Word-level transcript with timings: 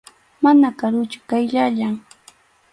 Mana 0.45 0.69
karuchu, 0.79 1.19
qayllallam. 1.29 1.95